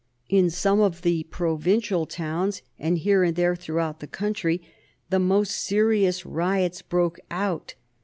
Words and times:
In 0.29 0.49
some 0.49 0.79
of 0.79 1.03
the 1.03 1.25
provincial 1.25 2.07
towns, 2.07 2.63
and 2.79 2.97
here 2.97 3.23
and 3.23 3.35
there 3.35 3.55
throughout 3.55 3.99
the 3.99 4.07
country, 4.07 4.59
the 5.11 5.19
most 5.19 5.51
serious 5.51 6.25
riots 6.25 6.81
broke 6.81 7.19
out. 7.29 7.75